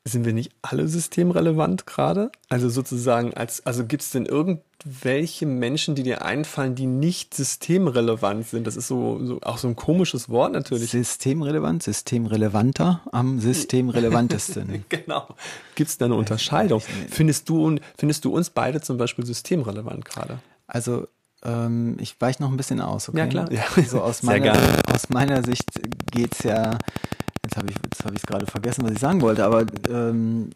sind 0.03 0.25
wir 0.25 0.33
nicht 0.33 0.51
alle 0.63 0.87
systemrelevant 0.87 1.85
gerade? 1.85 2.31
Also 2.49 2.69
sozusagen, 2.69 3.35
als, 3.35 3.65
also 3.65 3.85
gibt 3.85 4.01
es 4.01 4.09
denn 4.09 4.25
irgendwelche 4.25 5.45
Menschen, 5.45 5.93
die 5.93 6.01
dir 6.01 6.23
einfallen, 6.25 6.73
die 6.73 6.87
nicht 6.87 7.35
systemrelevant 7.35 8.47
sind? 8.47 8.65
Das 8.65 8.75
ist 8.75 8.87
so, 8.87 9.23
so 9.23 9.39
auch 9.41 9.59
so 9.59 9.67
ein 9.67 9.75
komisches 9.75 10.27
Wort 10.29 10.53
natürlich. 10.53 10.89
Systemrelevant, 10.89 11.83
systemrelevanter, 11.83 13.01
am 13.11 13.39
systemrelevantesten. 13.39 14.85
genau. 14.89 15.27
Gibt 15.75 15.91
es 15.91 15.97
da 15.99 16.05
eine 16.05 16.15
Unterscheidung? 16.15 16.81
Findest 17.09 17.47
du, 17.49 17.75
findest 17.95 18.25
du 18.25 18.33
uns 18.33 18.49
beide 18.49 18.81
zum 18.81 18.97
Beispiel 18.97 19.25
systemrelevant 19.25 20.05
gerade? 20.05 20.39
Also 20.65 21.07
ähm, 21.43 21.97
ich 21.99 22.19
weiche 22.19 22.41
noch 22.41 22.49
ein 22.49 22.57
bisschen 22.57 22.81
aus, 22.81 23.09
okay? 23.09 23.19
Ja, 23.19 23.27
klar. 23.27 23.51
Ja. 23.51 23.63
So 23.83 24.01
aus, 24.01 24.23
meiner, 24.23 24.57
aus 24.91 25.09
meiner 25.09 25.43
Sicht 25.43 25.69
geht 26.11 26.33
es 26.33 26.43
ja 26.43 26.77
Jetzt 27.45 27.57
habe 27.57 27.69
ich 27.69 27.75
es 27.91 28.05
hab 28.05 28.27
gerade 28.27 28.45
vergessen, 28.45 28.83
was 28.83 28.91
ich 28.91 28.99
sagen 28.99 29.21
wollte, 29.21 29.43
aber 29.43 29.65
ähm, 29.89 30.51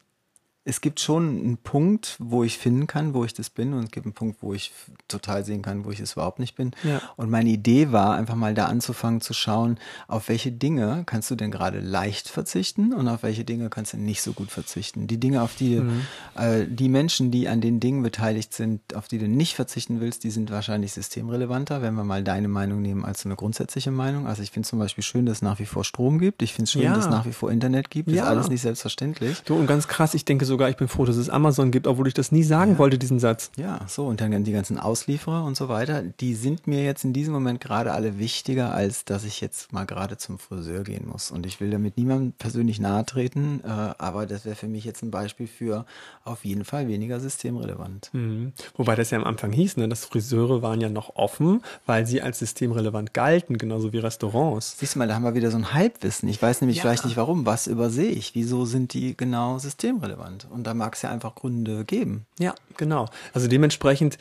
es 0.68 0.82
gibt 0.82 1.00
schon 1.00 1.28
einen 1.28 1.58
Punkt, 1.58 2.16
wo 2.18 2.44
ich 2.44 2.58
finden 2.58 2.88
kann, 2.88 3.14
wo 3.14 3.24
ich 3.24 3.36
das 3.36 3.52
bin, 3.52 3.74
und 3.74 3.84
es 3.84 3.92
gibt 3.92 4.08
einen 4.08 4.14
Punkt, 4.14 4.42
wo 4.42 4.56
ich 4.56 4.72
total 5.08 5.46
sehen 5.46 5.62
kann, 5.62 5.86
wo 5.86 5.92
ich 5.92 6.00
es 6.00 6.14
überhaupt 6.14 6.40
nicht 6.40 6.56
bin. 6.56 6.72
Ja. 6.84 7.02
Und 7.18 7.30
meine 7.30 7.50
Idee 7.50 7.92
war, 7.92 8.16
einfach 8.16 8.34
mal 8.34 8.56
da 8.56 8.66
anzufangen 8.66 9.22
zu 9.22 9.34
schauen, 9.34 9.78
auf 10.08 10.28
welche 10.28 10.52
Dinge 10.52 11.04
kannst 11.06 11.30
du 11.30 11.36
denn 11.36 11.52
gerade 11.52 11.82
leicht 11.82 12.30
verzichten 12.30 12.94
und 12.94 13.08
auf 13.08 13.22
welche 13.22 13.46
Dinge 13.46 13.70
kannst 13.70 13.94
du 13.94 13.98
nicht 13.98 14.24
so 14.24 14.34
gut 14.34 14.50
verzichten. 14.50 15.06
Die 15.06 15.20
Dinge, 15.20 15.44
auf 15.44 15.56
die 15.56 15.82
mhm. 15.82 16.02
äh, 16.36 16.66
die 16.66 16.90
Menschen, 16.90 17.30
die 17.30 17.48
an 17.48 17.62
den 17.62 17.80
Dingen 17.80 18.02
beteiligt 18.02 18.52
sind, 18.52 18.96
auf 18.96 19.08
die 19.08 19.20
du 19.20 19.28
nicht 19.28 19.54
verzichten 19.54 20.02
willst, 20.02 20.24
die 20.24 20.32
sind 20.32 20.50
wahrscheinlich 20.50 20.94
systemrelevanter, 20.94 21.84
wenn 21.84 21.94
wir 21.94 22.04
mal 22.04 22.24
deine 22.24 22.48
Meinung 22.48 22.82
nehmen 22.82 23.06
als 23.06 23.22
so 23.22 23.30
eine 23.30 23.36
grundsätzliche 23.36 23.92
Meinung. 23.92 24.26
Also 24.26 24.42
ich 24.42 24.50
finde 24.50 24.68
zum 24.68 24.80
Beispiel 24.80 25.04
schön, 25.04 25.28
dass 25.28 25.38
es 25.38 25.42
nach 25.44 25.60
wie 25.60 25.68
vor 25.68 25.84
Strom 25.84 26.18
gibt. 26.18 26.42
Ich 26.42 26.54
finde 26.54 26.64
es 26.64 26.72
schön, 26.72 26.82
ja. 26.82 26.96
dass 26.96 27.06
es 27.06 27.12
nach 27.12 27.28
wie 27.28 27.34
vor 27.34 27.52
Internet 27.52 27.92
gibt. 27.92 28.10
Das 28.10 28.16
ja. 28.16 28.24
ist 28.24 28.30
alles 28.30 28.50
nicht 28.50 28.62
selbstverständlich. 28.62 29.44
Du, 29.46 29.54
und 29.54 29.68
ganz 29.68 29.88
krass, 29.88 30.16
ich 30.16 30.26
denke 30.26 30.46
so 30.46 30.55
sogar, 30.56 30.69
ich 30.69 30.78
bin 30.78 30.88
froh, 30.88 31.04
dass 31.04 31.18
es 31.18 31.30
Amazon 31.30 31.69
gibt, 31.69 31.86
obwohl 31.86 32.07
ich 32.07 32.13
das 32.13 32.31
nie 32.31 32.44
sagen 32.44 32.74
ja. 32.74 32.78
wollte, 32.78 32.98
diesen 32.98 33.19
Satz. 33.19 33.52
Ja, 33.57 33.81
so, 33.88 34.06
und 34.06 34.22
dann 34.22 34.46
die 34.46 34.54
ganzen 34.54 34.80
Auslieferer 34.80 35.44
und 35.44 35.57
so 35.57 35.68
weiter, 35.68 36.02
die 36.02 36.34
sind 36.34 36.66
mir 36.66 36.81
jetzt 36.81 37.03
in 37.03 37.12
diesem 37.12 37.34
Moment 37.34 37.60
gerade 37.60 37.91
alle 37.91 38.18
wichtiger, 38.18 38.74
als 38.74 39.03
dass 39.03 39.25
ich 39.25 39.41
jetzt 39.41 39.74
mal 39.74 39.84
gerade 39.84 40.18
zum 40.18 40.39
Friseur 40.39 40.84
gehen 40.84 41.10
muss. 41.12 41.30
Und 41.30 41.46
ich 41.46 41.60
will 41.60 41.72
damit 41.72 41.98
niemandem 41.98 42.32
persönlich 42.32 42.80
nahe 42.80 43.06
treten, 43.06 43.62
äh, 43.65 43.68
aber 43.68 44.25
das 44.25 44.46
wäre 44.46 44.56
für 44.56 44.70
mich 44.70 44.86
jetzt 44.86 45.03
ein 45.03 45.12
Beispiel 45.12 45.48
für 45.48 45.86
auf 46.24 46.46
jeden 46.46 46.63
Fall 46.63 46.88
weniger 46.88 47.20
systemrelevant. 47.20 48.12
Mhm. 48.13 48.53
Wobei 48.77 48.96
das 48.96 49.12
ja 49.12 49.18
am 49.18 49.25
Anfang 49.25 49.51
hieß, 49.51 49.75
ne, 49.75 49.89
dass 49.89 50.06
Friseure 50.06 50.62
waren 50.62 50.80
ja 50.80 50.88
noch 50.88 51.18
offen, 51.18 51.62
weil 51.86 52.06
sie 52.06 52.22
als 52.22 52.39
systemrelevant 52.39 53.13
galten, 53.13 53.58
genauso 53.58 53.91
wie 53.91 53.98
Restaurants. 53.98 54.80
Siehst 54.80 54.96
du 54.96 55.00
mal, 55.00 55.08
da 55.10 55.15
haben 55.15 55.24
wir 55.24 55.36
wieder 55.36 55.51
so 55.51 55.58
ein 55.58 55.74
Halbwissen. 55.74 56.30
Ich 56.30 56.41
weiß 56.41 56.62
nämlich 56.62 56.77
ja. 56.77 56.84
vielleicht 56.84 57.03
nicht 57.03 57.18
warum. 57.18 57.46
Was 57.46 57.68
übersehe 57.68 58.12
ich? 58.12 58.36
Wieso 58.36 58.63
sind 58.65 58.94
die 58.94 59.18
genau 59.18 59.60
systemrelevant? 59.60 60.45
Und 60.50 60.66
da 60.66 60.74
mag 60.74 60.96
es 60.96 61.02
ja 61.02 61.10
einfach 61.10 61.36
Gründe 61.36 61.86
geben. 61.86 62.25
Ja, 62.40 62.56
genau. 62.78 63.08
Also 63.34 63.48
dementsprechend, 63.48 64.18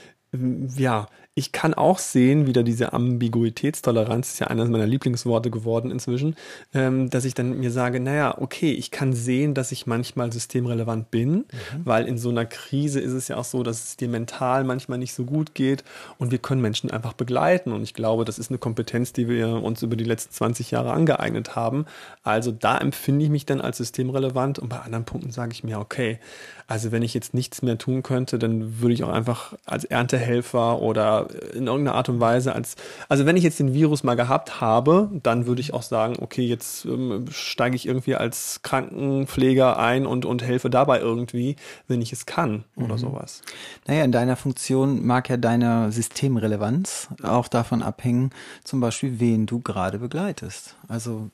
ja, 0.76 1.06
ich 1.36 1.50
kann 1.50 1.74
auch 1.74 1.98
sehen, 1.98 2.46
wieder 2.46 2.62
diese 2.62 2.92
Ambiguitätstoleranz 2.92 4.34
ist 4.34 4.38
ja 4.38 4.46
eines 4.46 4.68
meiner 4.68 4.86
Lieblingsworte 4.86 5.50
geworden 5.50 5.90
inzwischen, 5.90 6.36
ähm, 6.72 7.10
dass 7.10 7.24
ich 7.24 7.34
dann 7.34 7.58
mir 7.58 7.72
sage, 7.72 7.98
naja, 7.98 8.38
okay, 8.38 8.70
ich 8.72 8.92
kann 8.92 9.12
sehen, 9.12 9.52
dass 9.52 9.72
ich 9.72 9.88
manchmal 9.88 10.32
systemrelevant 10.32 11.10
bin, 11.10 11.32
mhm. 11.32 11.44
weil 11.82 12.06
in 12.06 12.18
so 12.18 12.28
einer 12.28 12.46
Krise 12.46 13.00
ist 13.00 13.12
es 13.12 13.26
ja 13.26 13.36
auch 13.36 13.44
so, 13.44 13.64
dass 13.64 13.82
es 13.82 13.96
dir 13.96 14.08
mental 14.08 14.62
manchmal 14.62 14.98
nicht 14.98 15.12
so 15.12 15.24
gut 15.24 15.54
geht 15.54 15.82
und 16.18 16.30
wir 16.30 16.38
können 16.38 16.62
Menschen 16.62 16.92
einfach 16.92 17.14
begleiten 17.14 17.72
und 17.72 17.82
ich 17.82 17.94
glaube, 17.94 18.24
das 18.24 18.38
ist 18.38 18.50
eine 18.50 18.58
Kompetenz, 18.58 19.12
die 19.12 19.28
wir 19.28 19.60
uns 19.60 19.82
über 19.82 19.96
die 19.96 20.04
letzten 20.04 20.32
20 20.32 20.70
Jahre 20.70 20.92
angeeignet 20.92 21.56
haben. 21.56 21.86
Also 22.22 22.52
da 22.52 22.78
empfinde 22.78 23.24
ich 23.24 23.30
mich 23.30 23.44
dann 23.44 23.60
als 23.60 23.78
systemrelevant 23.78 24.60
und 24.60 24.68
bei 24.68 24.78
anderen 24.78 25.04
Punkten 25.04 25.32
sage 25.32 25.50
ich 25.50 25.64
mir, 25.64 25.80
okay, 25.80 26.20
also 26.68 26.92
wenn 26.92 27.02
ich 27.02 27.12
jetzt 27.12 27.34
nichts 27.34 27.60
mehr 27.60 27.76
tun 27.76 28.02
könnte, 28.02 28.38
dann 28.38 28.80
würde 28.80 28.94
ich 28.94 29.02
auch 29.02 29.12
einfach 29.12 29.54
als 29.66 29.84
Erntehelfer 29.84 30.23
Helfer 30.24 30.80
oder 30.80 31.28
in 31.54 31.66
irgendeiner 31.66 31.94
Art 31.96 32.08
und 32.08 32.20
Weise 32.20 32.54
als, 32.54 32.76
also 33.08 33.26
wenn 33.26 33.36
ich 33.36 33.44
jetzt 33.44 33.60
den 33.60 33.74
Virus 33.74 34.02
mal 34.02 34.14
gehabt 34.14 34.60
habe, 34.60 35.10
dann 35.22 35.46
würde 35.46 35.60
ich 35.60 35.74
auch 35.74 35.82
sagen, 35.82 36.16
okay, 36.20 36.42
jetzt 36.42 36.84
ähm, 36.84 37.26
steige 37.30 37.76
ich 37.76 37.86
irgendwie 37.86 38.14
als 38.14 38.60
Krankenpfleger 38.62 39.78
ein 39.78 40.06
und, 40.06 40.24
und 40.24 40.42
helfe 40.42 40.70
dabei 40.70 41.00
irgendwie, 41.00 41.56
wenn 41.88 42.00
ich 42.00 42.12
es 42.12 42.26
kann 42.26 42.64
oder 42.76 42.94
mhm. 42.94 42.98
sowas. 42.98 43.42
Naja, 43.86 44.04
in 44.04 44.12
deiner 44.12 44.36
Funktion 44.36 45.04
mag 45.04 45.28
ja 45.28 45.36
deine 45.36 45.92
Systemrelevanz 45.92 47.08
auch 47.22 47.48
davon 47.48 47.82
abhängen, 47.82 48.30
zum 48.64 48.80
Beispiel, 48.80 49.20
wen 49.20 49.46
du 49.46 49.60
gerade 49.60 49.98
begleitest. 49.98 50.76
Also 50.88 51.30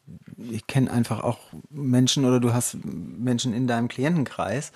ich 0.50 0.66
kenne 0.66 0.90
einfach 0.90 1.22
auch 1.22 1.38
Menschen 1.70 2.24
oder 2.24 2.40
du 2.40 2.52
hast 2.52 2.78
Menschen 2.84 3.52
in 3.52 3.66
deinem 3.66 3.88
Klientenkreis, 3.88 4.72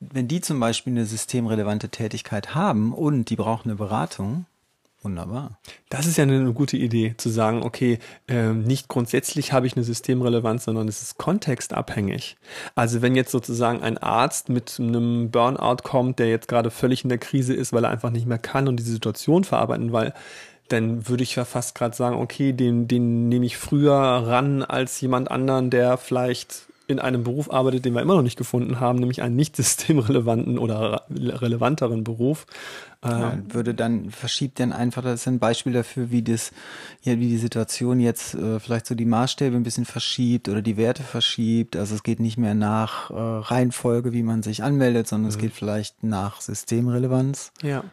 wenn 0.00 0.28
die 0.28 0.40
zum 0.40 0.60
Beispiel 0.60 0.92
eine 0.92 1.06
systemrelevante 1.06 1.88
Tätigkeit 1.88 2.54
haben 2.54 2.92
und 2.92 3.30
die 3.30 3.36
brauchen 3.36 3.57
eine 3.64 3.74
Beratung, 3.76 4.46
Wunderbar. 5.00 5.60
Das 5.90 6.06
ist 6.06 6.18
ja 6.18 6.24
eine, 6.24 6.52
gute 6.52 6.76
Idee, 6.76 7.14
zu 7.16 7.28
sagen, 7.28 7.62
okay, 7.62 8.00
äh, 8.26 8.48
nicht 8.52 8.88
grundsätzlich 8.88 9.52
habe 9.52 9.68
ich 9.68 9.76
eine 9.76 9.84
Systemrelevanz, 9.84 10.64
sondern 10.64 10.88
es 10.88 11.02
ist 11.02 11.18
kontextabhängig. 11.18 12.36
Also 12.74 13.00
wenn 13.00 13.14
jetzt 13.14 13.30
sozusagen 13.30 13.80
ein 13.80 13.96
Arzt 13.98 14.48
mit 14.48 14.76
einem 14.80 15.30
Burnout 15.30 15.84
kommt, 15.84 16.18
der 16.18 16.28
jetzt 16.28 16.48
gerade 16.48 16.72
völlig 16.72 17.04
in 17.04 17.10
der 17.10 17.18
Krise 17.18 17.54
ist, 17.54 17.72
weil 17.72 17.84
er 17.84 17.90
einfach 17.90 18.10
nicht 18.10 18.26
mehr 18.26 18.38
kann 18.38 18.66
und 18.66 18.76
diese 18.76 18.90
Situation 18.90 19.44
verarbeiten, 19.44 19.92
weil 19.92 20.14
dann 20.66 21.08
würde 21.08 21.22
ich 21.22 21.36
ja 21.36 21.44
fast 21.44 21.76
gerade 21.76 21.94
sagen, 21.94 22.16
okay, 22.16 22.52
den, 22.52 22.88
den 22.88 23.28
nehme 23.28 23.46
ich 23.46 23.56
früher 23.56 23.94
ran 23.94 24.64
als 24.64 25.00
jemand 25.00 25.30
anderen, 25.30 25.70
der 25.70 25.96
vielleicht 25.96 26.66
in 26.88 26.98
einem 26.98 27.22
Beruf 27.22 27.52
arbeitet, 27.52 27.84
den 27.84 27.94
wir 27.94 28.02
immer 28.02 28.16
noch 28.16 28.22
nicht 28.22 28.38
gefunden 28.38 28.80
haben, 28.80 28.98
nämlich 28.98 29.22
einen 29.22 29.36
nicht 29.36 29.54
systemrelevanten 29.56 30.58
oder 30.58 31.04
relevanteren 31.10 32.02
Beruf. 32.02 32.46
Ja, 33.04 33.34
ähm, 33.34 33.54
würde 33.54 33.74
dann, 33.74 34.10
verschiebt 34.10 34.58
dann 34.58 34.72
einfach, 34.72 35.02
das 35.02 35.20
ist 35.20 35.28
ein 35.28 35.38
Beispiel 35.38 35.72
dafür, 35.72 36.10
wie 36.10 36.22
das, 36.22 36.50
ja, 37.02 37.20
wie 37.20 37.28
die 37.28 37.38
Situation 37.38 38.00
jetzt 38.00 38.34
äh, 38.34 38.58
vielleicht 38.58 38.86
so 38.86 38.96
die 38.96 39.04
Maßstäbe 39.04 39.54
ein 39.54 39.62
bisschen 39.62 39.84
verschiebt 39.84 40.48
oder 40.48 40.62
die 40.62 40.76
Werte 40.76 41.04
verschiebt. 41.04 41.76
Also 41.76 41.94
es 41.94 42.02
geht 42.02 42.18
nicht 42.18 42.38
mehr 42.38 42.54
nach 42.54 43.10
äh, 43.10 43.14
Reihenfolge, 43.14 44.12
wie 44.12 44.24
man 44.24 44.42
sich 44.42 44.64
anmeldet, 44.64 45.06
sondern 45.06 45.26
mhm. 45.26 45.36
es 45.36 45.38
geht 45.38 45.52
vielleicht 45.52 46.02
nach 46.02 46.40
Systemrelevanz. 46.40 47.52
Ja. 47.62 47.84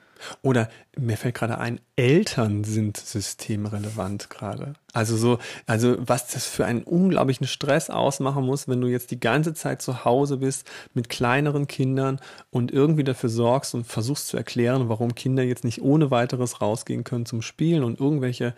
Oder 0.41 0.69
mir 0.97 1.17
fällt 1.17 1.35
gerade 1.35 1.57
ein, 1.57 1.79
Eltern 1.95 2.63
sind 2.63 2.97
systemrelevant 2.97 4.29
gerade. 4.29 4.73
Also 4.93 5.17
so, 5.17 5.39
also 5.65 5.97
was 5.99 6.27
das 6.27 6.45
für 6.45 6.65
einen 6.65 6.83
unglaublichen 6.83 7.47
Stress 7.47 7.89
ausmachen 7.89 8.45
muss, 8.45 8.67
wenn 8.67 8.79
du 8.79 8.87
jetzt 8.87 9.11
die 9.11 9.19
ganze 9.19 9.53
Zeit 9.53 9.81
zu 9.81 10.05
Hause 10.05 10.37
bist 10.37 10.69
mit 10.93 11.09
kleineren 11.09 11.67
Kindern 11.67 12.19
und 12.49 12.71
irgendwie 12.71 13.03
dafür 13.03 13.29
sorgst 13.29 13.75
und 13.75 13.85
versuchst 13.85 14.29
zu 14.29 14.37
erklären, 14.37 14.87
warum 14.87 15.15
Kinder 15.15 15.43
jetzt 15.43 15.65
nicht 15.65 15.81
ohne 15.81 16.11
weiteres 16.11 16.61
rausgehen 16.61 17.03
können 17.03 17.25
zum 17.25 17.41
Spielen 17.41 17.83
und 17.83 17.99
irgendwelche 17.99 18.53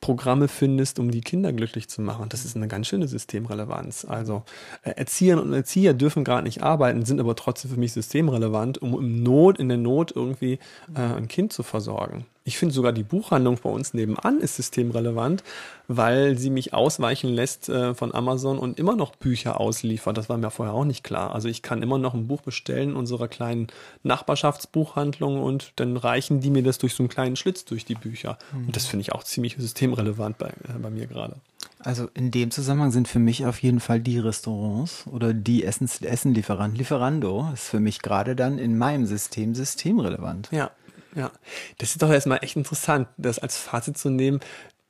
Programme 0.00 0.48
findest, 0.48 0.98
um 0.98 1.10
die 1.10 1.20
Kinder 1.20 1.52
glücklich 1.52 1.88
zu 1.88 2.00
machen. 2.00 2.28
Das 2.30 2.44
ist 2.44 2.56
eine 2.56 2.68
ganz 2.68 2.86
schöne 2.86 3.06
Systemrelevanz. 3.06 4.06
Also 4.06 4.44
äh, 4.82 4.90
Erzieherinnen 4.92 5.48
und 5.48 5.52
Erzieher 5.52 5.94
dürfen 5.94 6.24
gerade 6.24 6.44
nicht 6.44 6.62
arbeiten, 6.62 7.04
sind 7.04 7.20
aber 7.20 7.36
trotzdem 7.36 7.70
für 7.70 7.78
mich 7.78 7.92
systemrelevant, 7.92 8.78
um 8.78 8.94
im 8.94 9.22
Not, 9.22 9.58
in 9.58 9.68
der 9.68 9.78
Not 9.78 10.12
irgendwie 10.14 10.58
äh, 10.94 11.00
ein 11.00 11.28
Kind 11.28 11.52
zu 11.52 11.62
versorgen. 11.62 12.24
Ich 12.50 12.58
finde 12.58 12.74
sogar 12.74 12.92
die 12.92 13.04
Buchhandlung 13.04 13.60
bei 13.62 13.70
uns 13.70 13.94
nebenan 13.94 14.40
ist 14.40 14.56
systemrelevant, 14.56 15.44
weil 15.86 16.36
sie 16.36 16.50
mich 16.50 16.74
ausweichen 16.74 17.30
lässt 17.30 17.68
äh, 17.68 17.94
von 17.94 18.12
Amazon 18.12 18.58
und 18.58 18.76
immer 18.76 18.96
noch 18.96 19.14
Bücher 19.14 19.60
ausliefert. 19.60 20.16
Das 20.16 20.28
war 20.28 20.36
mir 20.36 20.50
vorher 20.50 20.74
auch 20.74 20.84
nicht 20.84 21.04
klar. 21.04 21.32
Also 21.32 21.46
ich 21.46 21.62
kann 21.62 21.80
immer 21.80 21.96
noch 21.96 22.12
ein 22.12 22.26
Buch 22.26 22.40
bestellen 22.40 22.90
in 22.90 22.96
unserer 22.96 23.28
kleinen 23.28 23.68
Nachbarschaftsbuchhandlung 24.02 25.40
und 25.40 25.74
dann 25.76 25.96
reichen 25.96 26.40
die 26.40 26.50
mir 26.50 26.64
das 26.64 26.78
durch 26.78 26.94
so 26.94 27.04
einen 27.04 27.08
kleinen 27.08 27.36
Schlitz 27.36 27.64
durch 27.66 27.84
die 27.84 27.94
Bücher. 27.94 28.36
Mhm. 28.52 28.66
Und 28.66 28.74
das 28.74 28.86
finde 28.86 29.02
ich 29.02 29.12
auch 29.12 29.22
ziemlich 29.22 29.54
systemrelevant 29.56 30.36
bei, 30.36 30.48
äh, 30.48 30.78
bei 30.82 30.90
mir 30.90 31.06
gerade. 31.06 31.36
Also 31.78 32.08
in 32.14 32.30
dem 32.30 32.50
Zusammenhang 32.50 32.90
sind 32.90 33.06
für 33.06 33.20
mich 33.20 33.46
auf 33.46 33.62
jeden 33.62 33.80
Fall 33.80 34.00
die 34.00 34.18
Restaurants 34.18 35.06
oder 35.06 35.32
die 35.32 35.64
Essens. 35.64 36.00
Lieferando 36.00 37.48
ist 37.54 37.68
für 37.68 37.80
mich 37.80 38.02
gerade 38.02 38.34
dann 38.36 38.58
in 38.58 38.76
meinem 38.76 39.06
System 39.06 39.54
systemrelevant. 39.54 40.48
Ja, 40.50 40.70
ja. 41.14 41.30
Das 41.78 41.90
ist 41.90 42.02
doch 42.02 42.10
erstmal 42.10 42.42
echt 42.42 42.56
interessant, 42.56 43.08
das 43.16 43.38
als 43.38 43.56
Fazit 43.56 43.98
zu 43.98 44.10
nehmen. 44.10 44.40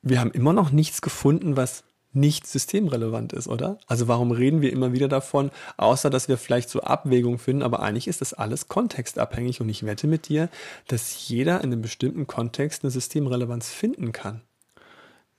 Wir 0.03 0.21
haben 0.21 0.31
immer 0.31 0.53
noch 0.53 0.71
nichts 0.71 1.03
gefunden, 1.03 1.57
was 1.57 1.85
nicht 2.13 2.47
systemrelevant 2.47 3.33
ist, 3.33 3.47
oder? 3.47 3.79
Also 3.87 4.09
warum 4.09 4.33
reden 4.33 4.61
wir 4.63 4.73
immer 4.73 4.93
wieder 4.93 5.09
davon, 5.09 5.51
außer 5.77 6.11
dass 6.11 6.29
wir 6.29 6.39
vielleicht 6.39 6.69
so 6.69 6.81
Abwägungen 6.81 7.39
finden, 7.39 7.63
aber 7.63 7.81
eigentlich 7.81 8.09
ist 8.09 8.21
das 8.21 8.35
alles 8.35 8.69
kontextabhängig 8.69 9.61
und 9.61 9.69
ich 9.69 9.87
wette 9.87 10.07
mit 10.07 10.29
dir, 10.29 10.49
dass 10.89 11.29
jeder 11.29 11.59
in 11.59 11.73
einem 11.73 11.83
bestimmten 11.83 12.27
Kontext 12.27 12.83
eine 12.83 12.91
Systemrelevanz 12.91 13.71
finden 13.71 14.13
kann. 14.13 14.43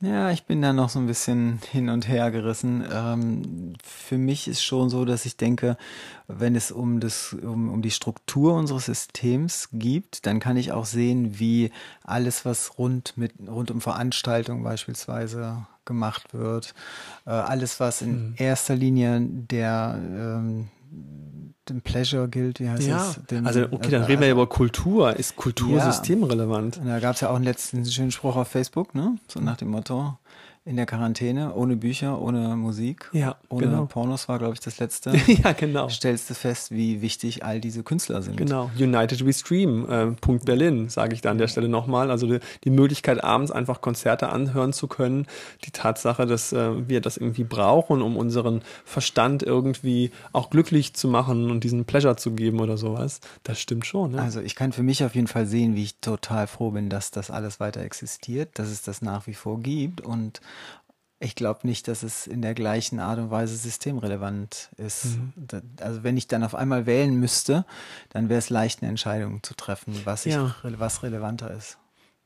Ja, 0.01 0.31
ich 0.31 0.45
bin 0.45 0.63
da 0.63 0.73
noch 0.73 0.89
so 0.89 0.97
ein 0.97 1.05
bisschen 1.05 1.59
hin 1.71 1.89
und 1.89 2.07
her 2.07 2.31
gerissen. 2.31 2.83
Ähm, 2.91 3.73
für 3.83 4.17
mich 4.17 4.47
ist 4.47 4.63
schon 4.63 4.89
so, 4.89 5.05
dass 5.05 5.27
ich 5.27 5.37
denke, 5.37 5.77
wenn 6.27 6.55
es 6.55 6.71
um 6.71 6.99
das, 6.99 7.33
um, 7.33 7.69
um 7.69 7.83
die 7.83 7.91
Struktur 7.91 8.55
unseres 8.55 8.85
Systems 8.85 9.69
gibt, 9.71 10.25
dann 10.25 10.39
kann 10.39 10.57
ich 10.57 10.71
auch 10.71 10.85
sehen, 10.85 11.39
wie 11.39 11.71
alles, 12.03 12.45
was 12.45 12.79
rund 12.79 13.15
mit, 13.15 13.33
rund 13.47 13.69
um 13.69 13.79
Veranstaltungen 13.79 14.63
beispielsweise 14.63 15.67
gemacht 15.85 16.33
wird, 16.33 16.73
äh, 17.27 17.29
alles, 17.29 17.79
was 17.79 18.01
in 18.01 18.13
hm. 18.13 18.35
erster 18.37 18.75
Linie 18.75 19.21
der, 19.21 19.99
ähm, 20.01 20.69
dem 21.69 21.81
Pleasure 21.81 22.27
gilt, 22.27 22.59
wie 22.59 22.69
heißt 22.69 22.87
ja, 22.87 23.09
es? 23.09 23.19
Den, 23.29 23.45
also 23.45 23.63
okay, 23.63 23.89
dann 23.89 24.01
also, 24.01 24.07
reden 24.07 24.21
wir 24.21 24.27
ja 24.27 24.33
über 24.33 24.47
Kultur. 24.47 25.15
Ist 25.15 25.35
Kultur 25.35 25.77
ja, 25.77 25.91
systemrelevant? 25.91 26.81
Da 26.83 26.99
gab 26.99 27.15
es 27.15 27.21
ja 27.21 27.29
auch 27.29 27.35
einen 27.35 27.45
letzten 27.45 27.85
schönen 27.85 28.11
Spruch 28.11 28.35
auf 28.35 28.47
Facebook, 28.47 28.95
ne? 28.95 29.17
So 29.27 29.39
nach 29.39 29.57
dem 29.57 29.69
Motto, 29.69 30.17
in 30.63 30.75
der 30.75 30.85
Quarantäne, 30.85 31.55
ohne 31.55 31.75
Bücher, 31.75 32.21
ohne 32.21 32.55
Musik, 32.55 33.09
ja, 33.13 33.35
ohne 33.49 33.65
genau. 33.65 33.85
Pornos 33.87 34.29
war, 34.29 34.37
glaube 34.37 34.53
ich, 34.53 34.59
das 34.59 34.77
letzte. 34.77 35.11
ja, 35.27 35.53
genau. 35.53 35.89
Stellst 35.89 36.29
du 36.29 36.35
fest, 36.35 36.69
wie 36.69 37.01
wichtig 37.01 37.43
all 37.43 37.59
diese 37.59 37.81
Künstler 37.81 38.21
sind. 38.21 38.37
Genau. 38.37 38.69
United 38.77 39.25
We 39.25 39.33
Stream, 39.33 39.89
äh, 39.89 40.07
Punkt 40.11 40.45
Berlin, 40.45 40.87
sage 40.89 41.15
ich 41.15 41.21
da 41.21 41.31
an 41.31 41.39
der 41.39 41.47
Stelle 41.47 41.67
nochmal. 41.67 42.11
Also 42.11 42.27
die, 42.27 42.39
die, 42.63 42.69
Möglichkeit, 42.69 43.23
abends 43.23 43.51
einfach 43.51 43.81
Konzerte 43.81 44.29
anhören 44.29 44.71
zu 44.71 44.87
können, 44.87 45.25
die 45.65 45.71
Tatsache, 45.71 46.27
dass 46.27 46.53
äh, 46.53 46.87
wir 46.87 47.01
das 47.01 47.17
irgendwie 47.17 47.43
brauchen, 47.43 48.03
um 48.03 48.15
unseren 48.15 48.61
Verstand 48.85 49.41
irgendwie 49.41 50.11
auch 50.31 50.51
glücklich 50.51 50.93
zu 50.93 51.07
machen 51.07 51.49
und 51.49 51.63
diesen 51.63 51.85
Pleasure 51.85 52.17
zu 52.17 52.33
geben 52.33 52.59
oder 52.59 52.77
sowas, 52.77 53.19
das 53.41 53.59
stimmt 53.59 53.87
schon. 53.87 54.11
Ne? 54.11 54.21
Also 54.21 54.41
ich 54.41 54.55
kann 54.55 54.73
für 54.73 54.83
mich 54.83 55.03
auf 55.03 55.15
jeden 55.15 55.27
Fall 55.27 55.47
sehen, 55.47 55.75
wie 55.75 55.83
ich 55.83 55.95
total 56.01 56.45
froh 56.45 56.69
bin, 56.69 56.89
dass 56.89 57.09
das 57.09 57.31
alles 57.31 57.59
weiter 57.59 57.81
existiert, 57.81 58.59
dass 58.59 58.69
es 58.69 58.83
das 58.83 59.01
nach 59.01 59.25
wie 59.25 59.33
vor 59.33 59.59
gibt 59.59 60.01
und 60.01 60.39
ich 61.19 61.35
glaube 61.35 61.67
nicht, 61.67 61.87
dass 61.87 62.01
es 62.01 62.25
in 62.25 62.41
der 62.41 62.55
gleichen 62.55 62.99
Art 62.99 63.19
und 63.19 63.29
Weise 63.29 63.55
systemrelevant 63.55 64.71
ist. 64.77 65.05
Mhm. 65.05 65.61
Also 65.79 66.03
wenn 66.03 66.17
ich 66.17 66.27
dann 66.27 66.43
auf 66.43 66.55
einmal 66.55 66.87
wählen 66.87 67.15
müsste, 67.19 67.65
dann 68.09 68.27
wäre 68.27 68.39
es 68.39 68.49
leicht, 68.49 68.81
eine 68.81 68.89
Entscheidung 68.89 69.43
zu 69.43 69.53
treffen, 69.53 70.01
was, 70.03 70.25
ich, 70.25 70.33
ja. 70.33 70.55
was 70.63 71.03
relevanter 71.03 71.51
ist. 71.51 71.77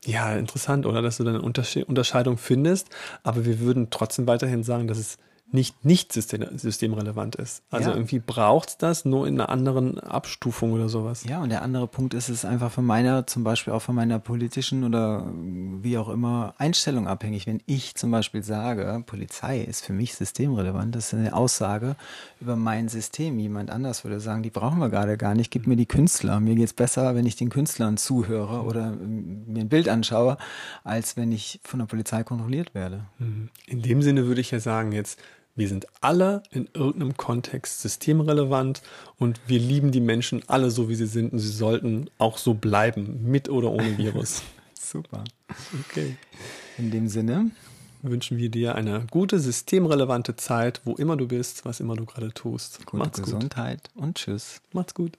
Ja, 0.04 0.34
interessant, 0.34 0.86
oder? 0.86 1.02
Dass 1.02 1.18
du 1.18 1.24
dann 1.24 1.34
eine 1.36 1.84
Unterscheidung 1.86 2.38
findest, 2.38 2.88
aber 3.22 3.44
wir 3.44 3.60
würden 3.60 3.90
trotzdem 3.90 4.26
weiterhin 4.26 4.62
sagen, 4.62 4.88
dass 4.88 4.98
es 4.98 5.18
nicht 5.52 5.84
nicht 5.84 6.12
systemrelevant 6.12 7.36
ist. 7.36 7.62
Also 7.70 7.90
ja. 7.90 7.96
irgendwie 7.96 8.18
braucht 8.18 8.82
das 8.82 9.04
nur 9.04 9.28
in 9.28 9.40
einer 9.40 9.48
anderen 9.48 10.00
Abstufung 10.00 10.72
oder 10.72 10.88
sowas. 10.88 11.24
Ja, 11.24 11.40
und 11.40 11.50
der 11.50 11.62
andere 11.62 11.86
Punkt 11.86 12.14
ist 12.14 12.28
es 12.28 12.44
einfach 12.44 12.72
von 12.72 12.84
meiner, 12.84 13.26
zum 13.26 13.44
Beispiel 13.44 13.72
auch 13.72 13.82
von 13.82 13.94
meiner 13.94 14.18
politischen 14.18 14.82
oder 14.82 15.30
wie 15.32 15.98
auch 15.98 16.08
immer 16.08 16.54
Einstellung 16.58 17.06
abhängig. 17.06 17.46
Wenn 17.46 17.62
ich 17.66 17.94
zum 17.94 18.10
Beispiel 18.10 18.42
sage, 18.42 19.02
Polizei 19.06 19.60
ist 19.60 19.84
für 19.84 19.92
mich 19.92 20.14
systemrelevant, 20.16 20.94
das 20.94 21.12
ist 21.12 21.14
eine 21.14 21.34
Aussage 21.34 21.96
über 22.40 22.56
mein 22.56 22.88
System. 22.88 23.38
Jemand 23.38 23.70
anders 23.70 24.02
würde 24.02 24.18
sagen, 24.18 24.42
die 24.42 24.50
brauchen 24.50 24.80
wir 24.80 24.88
gerade 24.88 25.16
gar 25.16 25.34
nicht, 25.34 25.52
gib 25.52 25.68
mir 25.68 25.76
die 25.76 25.86
Künstler. 25.86 26.40
Mir 26.40 26.56
geht 26.56 26.66
es 26.66 26.72
besser, 26.72 27.14
wenn 27.14 27.26
ich 27.26 27.36
den 27.36 27.50
Künstlern 27.50 27.96
zuhöre 27.96 28.62
oder 28.62 28.90
mir 28.90 29.60
ein 29.60 29.68
Bild 29.68 29.88
anschaue, 29.88 30.38
als 30.82 31.16
wenn 31.16 31.30
ich 31.30 31.60
von 31.62 31.78
der 31.78 31.86
Polizei 31.86 32.24
kontrolliert 32.24 32.74
werde. 32.74 33.04
Mhm. 33.18 33.50
In 33.66 33.82
dem 33.82 34.02
Sinne 34.02 34.26
würde 34.26 34.40
ich 34.40 34.50
ja 34.50 34.58
sagen, 34.58 34.90
jetzt 34.90 35.20
wir 35.56 35.68
sind 35.68 35.86
alle 36.00 36.42
in 36.50 36.68
irgendeinem 36.74 37.16
Kontext 37.16 37.80
systemrelevant 37.80 38.82
und 39.18 39.40
wir 39.46 39.58
lieben 39.58 39.90
die 39.90 40.00
Menschen 40.00 40.42
alle 40.46 40.70
so, 40.70 40.88
wie 40.88 40.94
sie 40.94 41.06
sind 41.06 41.32
und 41.32 41.38
sie 41.38 41.48
sollten 41.48 42.08
auch 42.18 42.38
so 42.38 42.54
bleiben, 42.54 43.20
mit 43.24 43.48
oder 43.48 43.70
ohne 43.70 43.98
Virus. 43.98 44.42
Super. 44.78 45.24
Okay. 45.88 46.16
In 46.78 46.90
dem 46.90 47.08
Sinne 47.08 47.50
wünschen 48.02 48.36
wir 48.38 48.50
dir 48.50 48.74
eine 48.74 49.06
gute, 49.10 49.40
systemrelevante 49.40 50.36
Zeit, 50.36 50.82
wo 50.84 50.94
immer 50.94 51.16
du 51.16 51.26
bist, 51.26 51.64
was 51.64 51.80
immer 51.80 51.96
du 51.96 52.04
gerade 52.04 52.32
tust. 52.32 52.84
Gute 52.86 52.98
Macht's 52.98 53.22
Gesundheit 53.22 53.90
gut. 53.94 54.02
und 54.04 54.18
tschüss. 54.18 54.60
Macht's 54.72 54.94
gut. 54.94 55.18